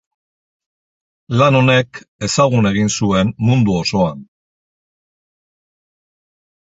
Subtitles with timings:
[1.41, 4.27] Lan honek ezagun egin zuen mundu osoan.